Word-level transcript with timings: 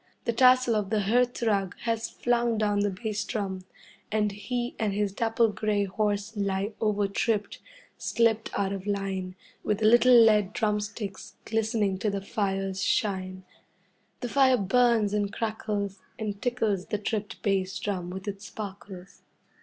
The 0.25 0.33
tassel 0.33 0.75
of 0.75 0.89
the 0.89 1.01
hearth 1.03 1.43
rug 1.43 1.75
has 1.81 2.09
flung 2.09 2.57
down 2.57 2.79
the 2.79 2.89
bass 2.89 3.23
drum, 3.23 3.65
and 4.11 4.31
he 4.31 4.73
and 4.79 4.93
his 4.95 5.11
dapple 5.13 5.49
grey 5.49 5.83
horse 5.83 6.35
lie 6.35 6.71
overtripped, 6.81 7.59
slipped 7.99 8.49
out 8.57 8.73
of 8.73 8.87
line, 8.87 9.35
with 9.63 9.77
the 9.77 9.85
little 9.85 10.11
lead 10.19 10.53
drumsticks 10.53 11.35
glistening 11.45 11.99
to 11.99 12.09
the 12.09 12.19
fire's 12.19 12.83
shine. 12.83 13.43
The 14.21 14.29
fire 14.29 14.57
burns 14.57 15.13
and 15.13 15.31
crackles, 15.31 15.99
and 16.17 16.41
tickles 16.41 16.87
the 16.87 16.97
tripped 16.97 17.39
bass 17.43 17.77
drum 17.77 18.09
with 18.09 18.27
its 18.27 18.47
sparkles. 18.47 19.21